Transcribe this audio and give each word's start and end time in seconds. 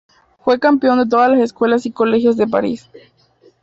Fue 0.39 0.59
campeón 0.59 0.97
de 0.97 1.05
todas 1.07 1.29
las 1.29 1.41
escuelas 1.41 1.85
y 1.85 1.91
colegios 1.91 2.35
de 2.35 2.47
París. 2.47 2.89